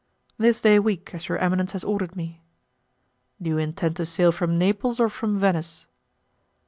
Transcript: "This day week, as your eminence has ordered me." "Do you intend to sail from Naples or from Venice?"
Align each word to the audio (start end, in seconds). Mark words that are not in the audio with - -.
"This 0.39 0.61
day 0.63 0.79
week, 0.79 1.13
as 1.13 1.29
your 1.29 1.37
eminence 1.37 1.73
has 1.73 1.83
ordered 1.83 2.15
me." 2.15 2.41
"Do 3.39 3.51
you 3.51 3.57
intend 3.59 3.97
to 3.97 4.05
sail 4.07 4.31
from 4.31 4.57
Naples 4.57 4.99
or 4.99 5.09
from 5.09 5.37
Venice?" 5.37 5.85